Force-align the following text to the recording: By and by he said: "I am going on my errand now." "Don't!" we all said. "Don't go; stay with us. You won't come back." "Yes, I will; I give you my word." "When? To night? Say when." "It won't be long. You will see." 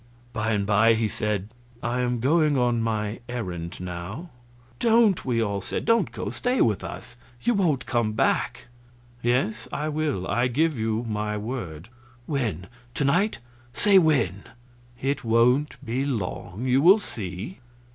By 0.33 0.53
and 0.53 0.65
by 0.65 0.95
he 0.95 1.07
said: 1.07 1.49
"I 1.83 1.99
am 2.01 2.21
going 2.21 2.57
on 2.57 2.81
my 2.81 3.19
errand 3.29 3.79
now." 3.79 4.31
"Don't!" 4.79 5.23
we 5.25 5.39
all 5.43 5.61
said. 5.61 5.85
"Don't 5.85 6.11
go; 6.11 6.31
stay 6.31 6.59
with 6.59 6.83
us. 6.83 7.17
You 7.43 7.53
won't 7.53 7.85
come 7.85 8.13
back." 8.13 8.65
"Yes, 9.21 9.67
I 9.71 9.89
will; 9.89 10.27
I 10.27 10.47
give 10.47 10.75
you 10.75 11.05
my 11.07 11.37
word." 11.37 11.87
"When? 12.25 12.65
To 12.95 13.05
night? 13.05 13.37
Say 13.73 13.99
when." 13.99 14.45
"It 14.99 15.23
won't 15.23 15.75
be 15.85 16.03
long. 16.03 16.65
You 16.65 16.81
will 16.81 16.97
see." 16.97 17.59